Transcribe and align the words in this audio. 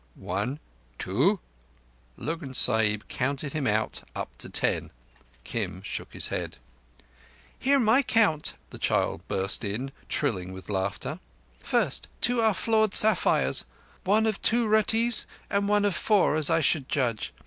"One—two"—Lurgan 0.15 2.55
Sahib 2.55 3.07
counted 3.07 3.53
him 3.53 3.67
out 3.67 4.01
up 4.15 4.35
to 4.39 4.49
ten. 4.49 4.89
Kim 5.43 5.83
shook 5.83 6.13
his 6.13 6.29
head. 6.29 6.57
"Hear 7.59 7.77
my 7.77 8.01
count!" 8.01 8.55
the 8.71 8.79
child 8.79 9.21
burst 9.27 9.63
in, 9.63 9.91
trilling 10.09 10.53
with 10.53 10.71
laughter. 10.71 11.19
"First, 11.59 12.07
are 12.07 12.17
two 12.19 12.41
flawed 12.53 12.95
sapphires—one 12.95 14.25
of 14.25 14.41
two 14.41 14.65
ruttees 14.67 15.27
and 15.51 15.67
one 15.67 15.85
of 15.85 15.95
four 15.95 16.35
as 16.35 16.49
I 16.49 16.61
should 16.61 16.89
judge. 16.89 17.31